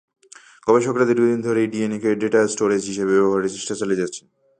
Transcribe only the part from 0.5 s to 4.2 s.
গবেষকেরা দীর্ঘদিন ধরেই ডিএনএকে data storage হিসেবে ব্যবহারের চেষ্টা চালিয়ে